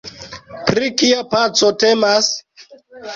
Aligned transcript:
Pri 0.69 0.87
kia 1.01 1.19
paco 1.33 1.69
temas? 1.85 2.31